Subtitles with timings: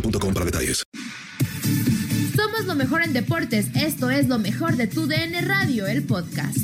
[0.00, 0.84] boostmobile.com para detalles.
[2.34, 3.68] Somos lo mejor en deportes.
[3.74, 6.58] Esto es lo mejor de tu DN Radio, el podcast.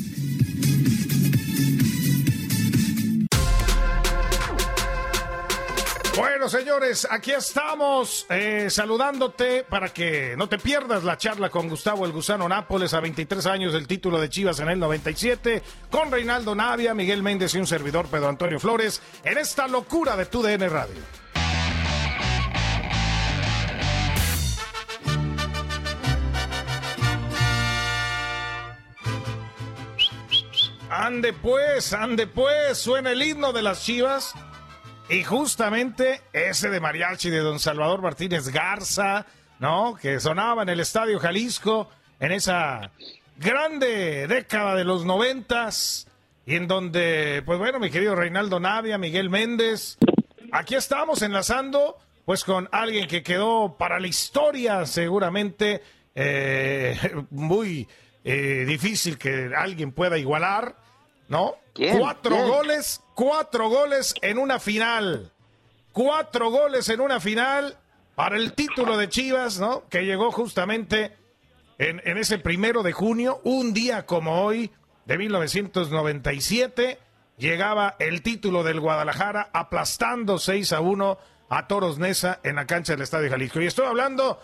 [6.15, 12.05] Bueno, señores, aquí estamos eh, saludándote para que no te pierdas la charla con Gustavo
[12.05, 16.53] el Gusano Nápoles a 23 años del título de Chivas en el 97, con Reinaldo
[16.53, 20.69] Navia, Miguel Méndez y un servidor Pedro Antonio Flores en esta locura de tu DN
[20.69, 21.22] Radio.
[30.95, 34.35] Ande pues, ande pues, suena el himno de las Chivas.
[35.09, 39.25] Y justamente ese de mariachi de don Salvador Martínez Garza,
[39.57, 39.97] ¿no?
[39.99, 41.89] Que sonaba en el Estadio Jalisco
[42.19, 42.91] en esa
[43.37, 46.07] grande década de los noventas.
[46.45, 49.97] Y en donde, pues bueno, mi querido Reinaldo Navia, Miguel Méndez,
[50.51, 55.81] aquí estamos enlazando, pues con alguien que quedó para la historia, seguramente,
[56.13, 56.95] eh,
[57.31, 57.87] muy
[58.23, 60.75] eh, difícil que alguien pueda igualar,
[61.27, 61.55] ¿no?
[61.73, 61.99] ¿Quién?
[61.99, 62.47] Cuatro ¿Quién?
[62.47, 65.31] goles, cuatro goles en una final.
[65.91, 67.77] Cuatro goles en una final
[68.15, 69.87] para el título de Chivas, ¿no?
[69.89, 71.15] Que llegó justamente
[71.77, 74.71] en, en ese primero de junio, un día como hoy,
[75.05, 76.99] de 1997,
[77.37, 81.17] llegaba el título del Guadalajara aplastando 6 a 1
[81.49, 83.61] a Toros Nesa en la cancha del Estadio Jalisco.
[83.61, 84.39] Y estoy hablando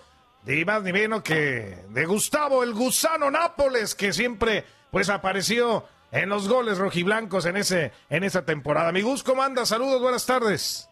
[0.50, 6.30] ni más ni menos que de Gustavo el Gusano Nápoles, que siempre pues apareció en
[6.30, 8.92] los goles rojiblancos en ese en esa temporada.
[8.92, 9.70] Mi Gus, ¿cómo andas?
[9.70, 10.90] Saludos, buenas tardes.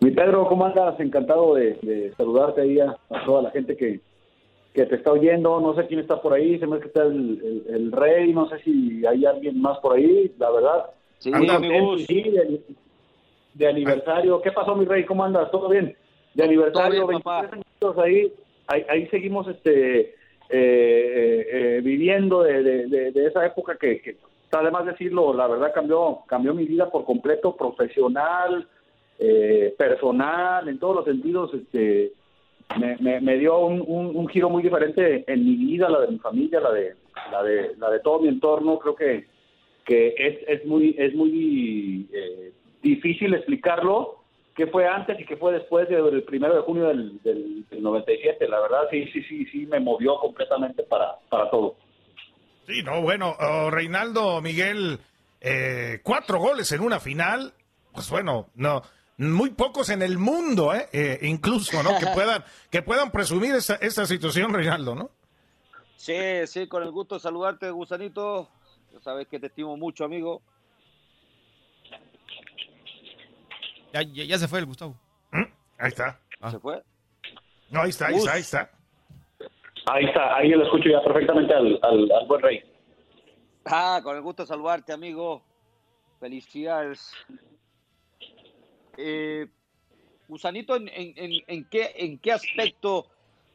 [0.00, 0.98] Mi Pedro, ¿cómo andas?
[0.98, 4.00] Encantado de, de saludarte ahí a, a toda la gente que,
[4.74, 5.60] que te está oyendo.
[5.60, 8.32] No sé quién está por ahí, se me hace que está el, el- el rey,
[8.34, 10.86] no sé si hay alguien más por ahí, la verdad.
[11.18, 12.04] Sí, mi Gus.
[12.06, 12.60] sí, de,
[13.54, 14.42] de aniversario.
[14.42, 15.06] ¿Qué pasó, mi rey?
[15.06, 15.50] ¿Cómo andas?
[15.50, 15.96] ¿Todo bien?
[16.36, 17.40] De aniversario, Todo bien, papá.
[17.42, 18.32] 23 añitos ahí,
[18.68, 20.14] ahí, ahí seguimos este eh,
[20.50, 24.16] eh, eh, viviendo de, de- de- de esa época que, que,
[24.52, 28.68] además decirlo, la verdad cambió, cambió mi vida por completo, profesional,
[29.18, 32.12] eh, personal, en todos los sentidos, este,
[32.78, 36.08] me, me, me dio un, un, un giro muy diferente en mi vida, la de
[36.08, 36.94] mi familia, la de,
[37.32, 38.78] la de, la de todo mi entorno.
[38.78, 39.26] Creo que,
[39.84, 44.16] que es, es muy, es muy eh, difícil explicarlo
[44.56, 48.48] qué fue antes y qué fue después del primero de junio del, del, del 97.
[48.48, 51.76] La verdad, sí, sí, sí, sí, me movió completamente para, para todo.
[52.66, 54.98] Sí, no, bueno, oh, Reinaldo Miguel,
[55.40, 57.52] eh, cuatro goles en una final,
[57.92, 58.82] pues bueno, no,
[59.18, 61.98] muy pocos en el mundo, eh, eh, incluso, ¿no?
[61.98, 65.10] Que puedan, que puedan presumir esta, esta situación, Reinaldo, ¿no?
[65.96, 68.48] Sí, sí, con el gusto de saludarte, Gusanito.
[68.92, 70.42] Ya sabes que te estimo mucho, amigo.
[73.96, 74.94] Ya, ya, ya se fue el Gustavo.
[75.78, 76.20] Ahí está.
[76.50, 76.82] ¿Se fue?
[77.70, 78.70] No, ahí está, ahí está, ahí está.
[79.86, 82.62] Ahí está, ahí lo escucho ya perfectamente al, al, al buen rey.
[83.64, 85.42] Ah, con el gusto de saludarte, amigo.
[86.20, 87.10] Felicidades.
[88.98, 89.46] Eh,
[90.28, 93.06] Gusanito, ¿en, en, en- en qué, ¿en qué aspecto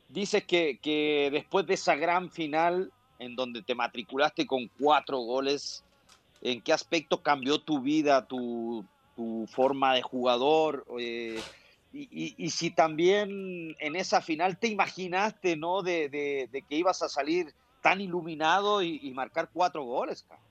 [0.10, 5.84] dices que, que después de esa gran final, en donde te matriculaste con cuatro goles,
[6.42, 8.86] ¿en qué aspecto cambió tu vida, tu,
[9.22, 10.84] tu forma de jugador?
[11.00, 11.40] Eh,
[11.94, 15.82] y, y- y si también en esa final te imaginaste, ¿no?
[15.84, 17.48] De, de- de que ibas a salir
[17.82, 20.42] tan iluminado y, y marcar cuatro goles, cara.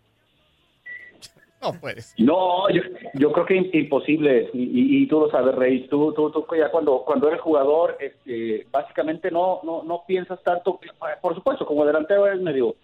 [1.62, 2.14] No puedes.
[2.18, 2.82] No, yo,
[3.14, 6.46] yo creo que im- imposible, y, y- y tú lo sabes, Rey, tú, tú, tú
[6.56, 10.80] ya cuando, cuando eres jugador, este, básicamente no, no, no piensas tanto,
[11.20, 12.76] por supuesto, como delantero eres medio,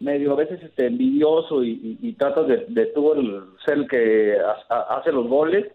[0.00, 3.88] medio a veces este, envidioso y, y- y tratas de, de tú el- ser el
[3.88, 5.66] que ha- ha- hace los goles,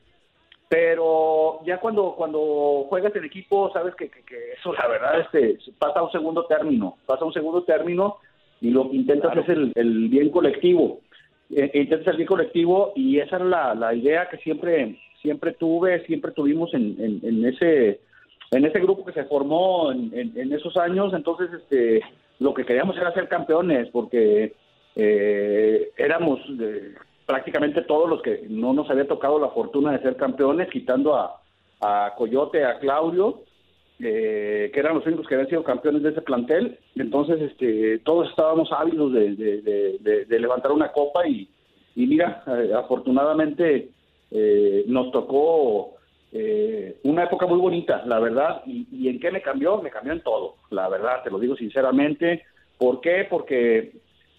[0.67, 5.57] pero ya cuando, cuando juegas en equipo, sabes que, que- que eso la verdad este,
[5.77, 8.17] pasa a un segundo término, pasa a un segundo término
[8.61, 11.01] y lo que intentas es el, el bien colectivo.
[11.55, 16.03] Eh, intentas el bien colectivo y esa era la, la idea que siempre siempre tuve,
[16.05, 17.99] siempre tuvimos en, en, en ese
[18.51, 22.01] en ese grupo que se formó en, en- en esos años, entonces este
[22.39, 24.53] lo que queríamos era ser campeones porque
[24.95, 26.93] eh, éramos eh,
[27.25, 31.41] prácticamente todos los que no nos había tocado la fortuna de ser campeones, quitando a,
[31.81, 33.41] a Coyote, a Claudio,
[33.99, 36.77] eh, que eran los únicos que habían sido campeones de ese plantel.
[36.95, 41.49] Entonces, este, todos estábamos ávidos de, de- levantar una copa y,
[41.95, 43.89] y mira, eh, afortunadamente
[44.31, 45.94] eh, nos tocó
[46.37, 48.61] eh, una época muy bonita, la verdad.
[48.65, 49.81] Y, y en qué me cambió?
[49.81, 52.43] Me cambió en todo, la verdad, te lo digo sinceramente.
[52.77, 53.25] ¿Por qué?
[53.29, 53.93] Porque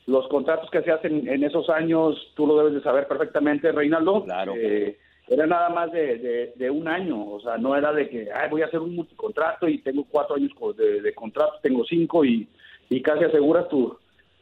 [0.07, 4.25] los contratos que se hacen en esos años, tú lo debes de saber perfectamente, Reinaldo.
[4.25, 4.53] Claro.
[4.57, 4.99] eh,
[5.29, 8.49] era nada más de, de- de un año, o sea, no era de que Ay,
[8.49, 12.47] voy a hacer un multicontrato y tengo cuatro años de, de contrato, tengo cinco y,
[12.91, 13.97] y casi aseguras tu,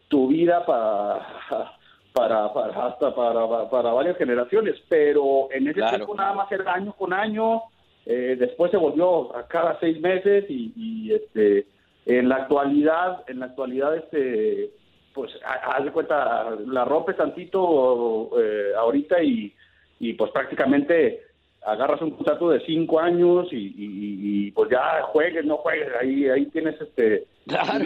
[0.09, 1.27] tu vida para,
[2.14, 5.96] para, para, hasta para, para varias generaciones, pero en ese Claro.
[5.96, 7.62] tiempo nada más era año con año,
[8.06, 11.66] eh, después se volvió a cada seis meses y, y, este
[12.06, 14.70] en la actualidad, en la actualidad este
[15.12, 19.52] pues ha- haz de cuenta, la rompes tantito eh, ahorita y,
[19.99, 21.20] y pues prácticamente
[21.66, 26.28] agarras un contrato de cinco años y, y- y, pues ya juegues, no juegues, ahí
[26.28, 27.26] ahí tienes este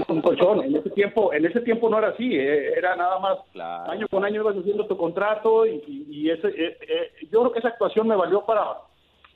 [0.08, 0.62] un colchón.
[0.64, 3.38] En ese tiempo, en ese tiempo no era así, eh, era nada más
[3.90, 7.52] año con año ibas haciendo tu contrato y, y- y ese, eh, eh, yo creo
[7.52, 8.64] que esa actuación me valió para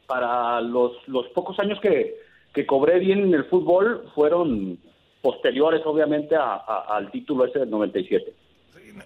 [0.06, 2.16] para los, los pocos años que,
[2.52, 4.78] que cobré bien en el fútbol fueron
[5.22, 8.32] posteriores obviamente a- a- al título ese del 97.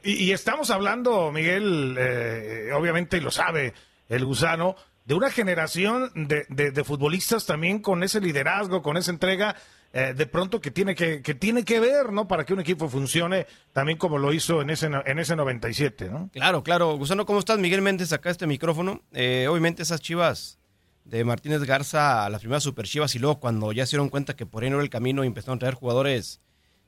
[0.02, 3.72] Y, y estamos hablando, Miguel, eh, obviamente, y lo sabe
[4.08, 4.74] el gusano,
[5.04, 9.54] de una generación de, de- de futbolistas también con ese liderazgo, con esa entrega,
[9.92, 12.28] eh, de pronto que tiene que, tiene que ver, ¿no?
[12.28, 16.30] Para que un equipo funcione también como lo hizo en ese, en ese 97, ¿no?
[16.32, 16.96] Claro, claro.
[16.96, 17.58] Gusano, ¿cómo estás?
[17.58, 19.02] Miguel Méndez, acá este micrófono.
[19.12, 20.58] Eh, obviamente esas chivas
[21.04, 24.44] de Martínez Garza, las primeras super chivas, y luego cuando ya se dieron cuenta que
[24.44, 26.40] por ahí no era el camino y empezaron a traer jugadores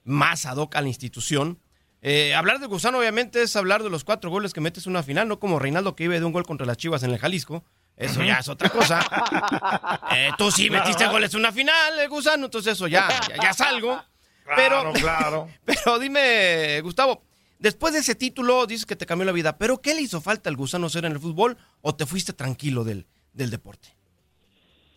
[0.04, 1.60] más ad hoc a la institución.
[2.02, 5.02] Eh, hablar de Gusano, obviamente, es hablar de los cuatro goles que metes en una
[5.02, 7.64] final, no como Reinaldo que vive de un gol contra las chivas en el Jalisco.
[7.98, 9.00] Eso ya es otra cosa.
[10.14, 13.50] Eh, tú sí metiste goles en una final, eh, Gusano, entonces eso ya, ya, ya
[13.50, 14.00] es algo.
[14.56, 15.48] Pero, Claro, claro.
[15.64, 17.22] pero dime, Gustavo,
[17.58, 20.48] después de ese título dices que te cambió la vida, pero ¿qué le hizo falta
[20.48, 23.88] al Gusano ser en el fútbol o te fuiste tranquilo del, del deporte?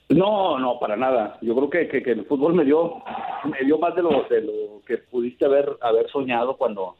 [0.10, 1.38] No, no, para nada.
[1.42, 3.02] Yo creo que, que- que el fútbol me dio,
[3.46, 6.98] me dio más de lo, de lo que pudiste haber, haber soñado cuando,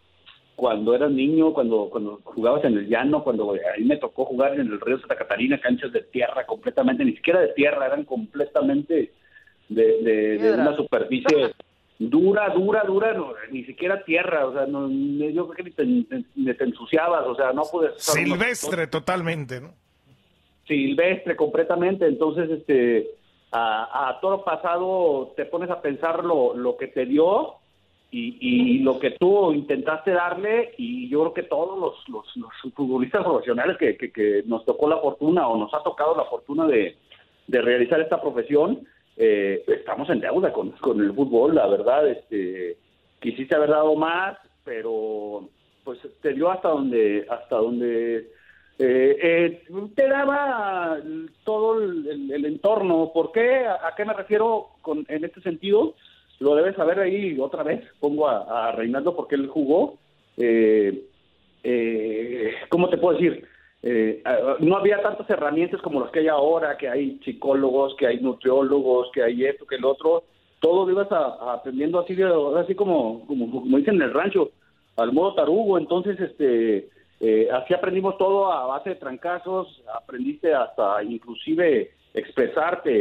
[0.62, 4.62] cuando eras niño, cuando, cuando jugabas en el llano, cuando ahí me tocó jugar en
[4.62, 9.12] el río Santa Catarina, canchas de tierra completamente, ni siquiera de tierra, eran completamente
[9.70, 11.56] de, de- de una superficie
[11.98, 16.24] dura, dura, dura, no, ni siquiera tierra, o sea, no, yo creo que ni te,
[16.36, 17.94] ni te ensuciabas, o sea, no puedes...
[17.98, 19.74] Silvestre totalmente, ¿no?
[20.68, 23.10] silvestre completamente, entonces este
[23.52, 27.56] a, a todo pasado te pones a pensar lo, lo que te dio
[28.12, 32.26] y, y lo que tú intentaste darle y yo creo que todos los,
[32.76, 36.98] futbolistas profesionales que, nos tocó la fortuna o nos ha tocado la fortuna de,
[37.48, 38.86] realizar esta profesión,
[39.18, 42.78] eh, estamos en deuda con, el fútbol, la verdad, este
[43.20, 45.48] quisiste haber dado más, pero
[45.84, 48.18] pues te dio hasta donde hasta donde
[48.80, 49.64] eh, eh,
[49.96, 50.98] te daba
[51.44, 53.12] todo el entorno.
[53.14, 53.66] ¿Por qué?
[53.66, 55.94] ¿A, a qué me refiero con, en este sentido?
[56.42, 57.82] Lo debes saber ahí otra vez.
[58.00, 59.98] Pongo a, a Reinaldo porque él jugó.
[60.38, 61.04] Eh,
[61.64, 63.46] eh, ¿Cómo te puedo decir?
[63.84, 64.22] eh,
[64.60, 69.10] no había tantas herramientas como las que hay ahora, que hay psicólogos, que hay nutriólogos,
[69.12, 70.24] que hay esto, que el otro.
[70.60, 74.52] Todo lo ibas a- aprendiendo así, de- así como, como, dicen en el rancho,
[74.98, 75.78] al modo tarugo.
[75.80, 79.82] Entonces, este, eh, así aprendimos todo a base de trancazos.
[79.94, 82.92] Aprendiste hasta inclusive expresarte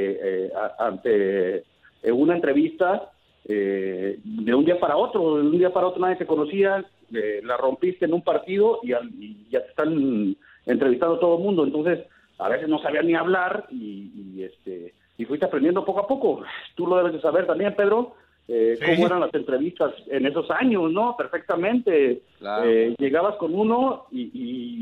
[0.47, 1.57] eh, ante
[2.03, 3.11] eh, una entrevista
[3.47, 5.37] eh, de un día para otro.
[5.37, 8.93] De un día para otro nadie te conocía, eh, la rompiste en un partido y,
[8.93, 11.65] al- y ya te están entrevistando todo el mundo.
[11.65, 12.01] Entonces,
[12.39, 16.43] a veces no sabía ni hablar y, y, este y fuiste aprendiendo poco a poco.
[16.75, 18.15] Tú lo debes de saber también, Pedro,
[18.49, 18.85] eh, Sí.
[18.87, 21.15] cómo eran las entrevistas en esos años, ¿no?
[21.17, 22.23] Perfectamente.
[22.39, 22.65] Claro.
[22.69, 24.31] Eh, llegabas con uno y,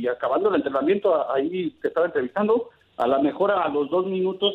[0.01, 4.55] y acabando el entrenamiento, ahí te estaba entrevistando, a lo mejor a los dos minutos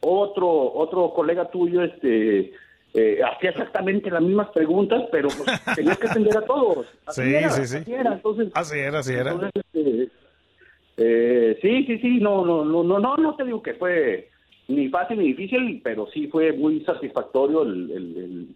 [0.00, 2.52] otro otro colega tuyo este
[2.94, 6.86] eh, hacía exactamente las mismas preguntas, pero pues, tenías que atender a todos.
[7.06, 7.76] Así Sí, era, sí, sí.
[7.78, 8.12] así era.
[8.14, 9.32] Entonces, Así era, así era.
[9.32, 10.08] entonces, este,
[10.98, 14.28] eh, sí, sí, sí, no, no, no, no, no, no te digo que fue
[14.68, 18.48] ni fácil ni difícil, pero sí fue muy satisfactorio el, el- el-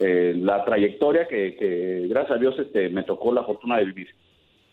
[0.00, 4.08] eh, la trayectoria que, que, gracias a Dios, este, me tocó la fortuna de vivir.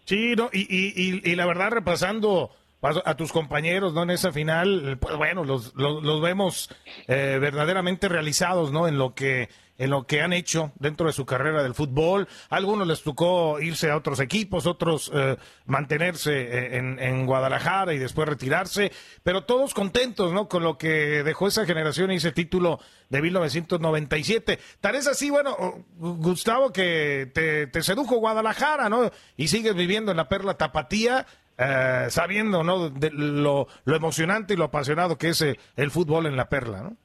[0.06, 2.50] Sí, no, y, y, y, y la verdad, repasando
[2.82, 4.04] a, tus compañeros, ¿no?
[4.04, 6.70] En esa final, pues bueno, los, los, vemos
[7.08, 8.88] eh, verdaderamente realizados, ¿no?
[8.88, 9.50] En lo que
[9.82, 12.28] en lo que han hecho dentro de su carrera del fútbol.
[12.52, 17.92] A algunos les tocó irse a otros equipos, otros eh, mantenerse eh, en, en Guadalajara
[17.96, 18.92] y después retirarse,
[19.24, 20.48] pero todos contentos, ¿no?
[20.48, 24.60] Con lo que dejó esa generación y ese título de 1997.
[24.82, 29.10] Tal es así, bueno, Gustavo, que te, te sedujo Guadalajara, ¿no?
[29.36, 31.26] Y sigues viviendo en la perla tapatía,
[31.62, 32.90] eh, sabiendo, ¿no?
[32.90, 36.82] De lo, lo emocionante y lo apasionado que es eh, el fútbol en la perla,
[36.82, 36.98] ¿no?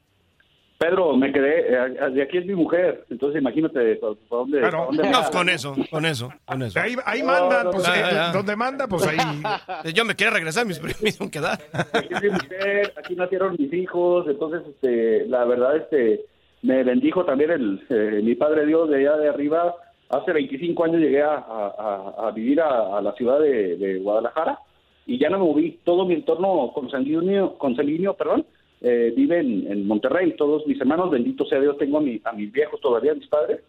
[0.78, 4.88] Pedro, me quedé, eh, de aquí es mi mujer, entonces imagínate para dónde, No,
[5.32, 6.78] con eso, con eso, con eso.
[6.78, 8.32] Ahí, ahí No, mandan, no, pues, no, eh, ya, ya.
[8.32, 9.16] donde manda, pues ahí.
[9.94, 11.58] Yo me quiero regresar, mis primos me quedar.
[11.94, 16.26] aquí es mi mujer, aquí nacieron mis hijos, entonces este, la verdad este
[16.62, 19.74] me bendijo también el eh, mi padre Dios de allá de arriba.
[20.08, 24.58] Hace 25 años llegué a, a- a- vivir a, a la ciudad de, de Guadalajara
[25.06, 25.78] y ya no me moví.
[25.84, 28.44] Todo mi entorno consanguíneo, consanguíneo perdón,
[28.82, 30.34] eh, vive en, en Monterrey.
[30.36, 33.60] Todos mis hermanos, bendito sea Dios, tengo a, mi- a mis viejos todavía, mis padres.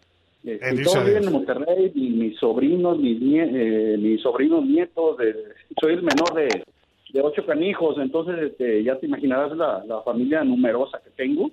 [0.44, 5.16] Eh, y todos viven en Monterrey, mi- mis sobrinos, mis, nie- eh, mis sobrinos nietos,
[5.18, 5.34] de-
[5.80, 6.62] soy el menor de,
[7.12, 11.50] de ocho canijos, entonces este, ya te imaginarás la, la familia numerosa que tengo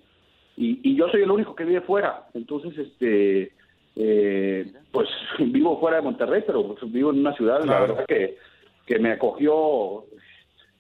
[0.58, 3.52] y, y yo soy el único que vive fuera, entonces este
[3.96, 5.08] eh, pues
[5.40, 8.38] vivo fuera de Monterrey, pero vivo en una ciudad, la verdad que,
[8.86, 10.06] que me acogió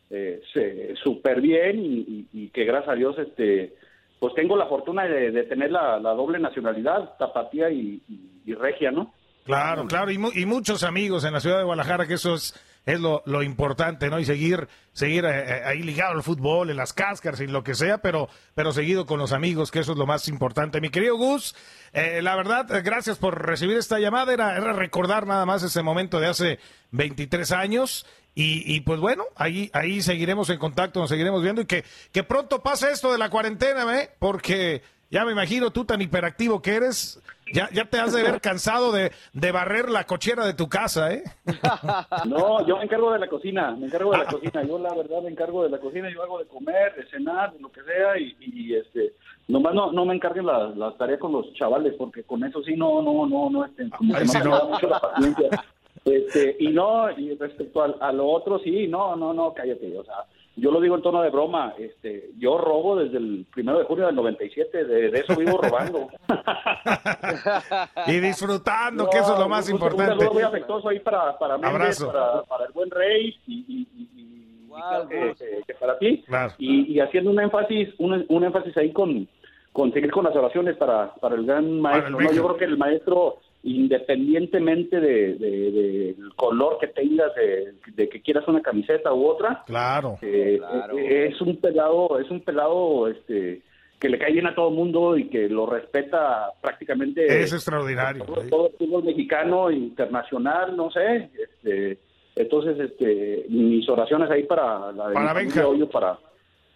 [0.09, 3.75] eh, se- súper bien y, y- y que gracias a Dios este
[4.19, 8.53] pues tengo la fortuna de, de tener la, la doble nacionalidad, tapatía y, y- y
[8.53, 9.13] regia, ¿no?
[9.43, 12.53] Claro, claro, y, mu- y muchos amigos en la ciudad de Guadalajara, que eso es,
[12.85, 14.19] es lo, lo importante, ¿no?
[14.19, 17.73] Y seguir, seguir eh, eh, ahí ligado al fútbol, en las cáscaras y lo que
[17.73, 20.81] sea, pero, pero seguido con los amigos, que eso es lo más importante.
[20.81, 21.55] Mi querido Gus,
[21.93, 25.81] eh, la verdad, eh, gracias por recibir esta llamada, era, era recordar nada más ese
[25.81, 26.59] momento de hace
[26.91, 28.05] 23 años.
[28.37, 32.23] Y, y pues bueno, ahí, ahí seguiremos en contacto, nos seguiremos viendo y que, que
[32.23, 34.11] pronto pase esto de la cuarentena, ¿eh?
[34.19, 37.21] Porque ya me imagino tú tan hiperactivo que eres,
[37.53, 41.13] ya, ya te has de ver cansado de, de barrer la cochera de tu casa,
[41.13, 41.23] ¿eh?
[42.25, 44.63] No, yo me encargo de la cocina, me encargo de la cocina.
[44.63, 47.59] Yo la verdad me encargo de la cocina, yo hago de comer, de cenar, de
[47.59, 49.13] lo que sea y, y, este,
[49.47, 52.75] nomás no, no me encarguen las las tareas con los chavales porque con eso sí
[52.75, 54.57] no, no, no, no, este, como que no sí me no.
[54.57, 55.63] da mucho la paciencia.
[56.03, 60.03] Este, y no, y respecto al- a, lo otro sí, no, no, no, cállate, o
[60.03, 60.15] sea,
[60.57, 64.05] yo lo digo en tono de broma, este, yo robo desde el primero de junio
[64.05, 66.07] del 97, de, de eso vivo robando.
[68.07, 70.11] Y disfrutando, que eso es lo más un- Un importante.
[70.15, 74.09] saludo muy afectuoso ahí para, para Méndez, para, para el buen Rey y, y- y-
[74.21, 75.37] y Wow, creo que, Gus.
[75.39, 76.23] que- que para ti.
[76.27, 76.53] Claro.
[76.57, 79.27] Y, y haciendo un énfasis, un, un énfasis ahí con,
[79.71, 82.19] con seguir con las oraciones para, para el gran maestro.
[82.19, 82.31] ¿no?
[82.31, 85.71] Yo creo que el maestro, independientemente de, de-
[86.17, 90.17] del color que tengas, de, de que quieras una camiseta u otra, Claro.
[90.21, 90.97] eh, Claro.
[90.97, 93.61] eh, es un pelado, es un pelado este
[93.99, 98.25] que le cae bien a todo el mundo y que lo respeta prácticamente Es extraordinario.
[98.25, 98.47] todo, ¿eh?
[98.49, 101.97] todo el fútbol mexicano internacional, no sé, este,
[102.35, 105.67] entonces este mis oraciones ahí para la de Para Benja.
[105.67, 106.19] obvio, para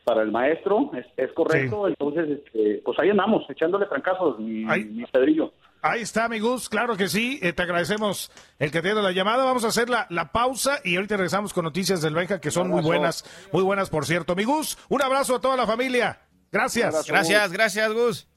[0.06, 5.04] para el maestro, es, es correcto, entonces este, pues ahí andamos, echándole trancazos, mi, mi
[5.06, 5.52] Pedrillo.
[5.82, 7.40] Ahí está, mi Gus, claro que sí.
[7.42, 9.46] eh, te agradecemos el que te dé la llamada.
[9.46, 12.68] Vamos a hacer la, la pausa y ahorita regresamos con noticias del Benja, que son
[12.70, 14.36] muy buenas, muy buenas, por cierto.
[14.36, 16.20] Mi Gus, un abrazo a toda la familia.
[16.52, 17.06] Gracias.
[17.08, 18.28] Gracias, gracias, Gus.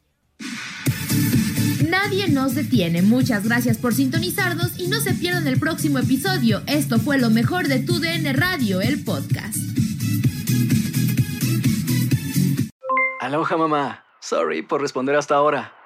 [1.88, 3.02] Nadie nos detiene.
[3.02, 6.62] Muchas gracias por sintonizarnos y no se pierdan el próximo episodio.
[6.66, 9.56] Esto fue lo mejor de tu DN Radio, el podcast.
[13.20, 14.04] Aloha mamá.
[14.20, 15.72] Sorry por responder hasta ahora.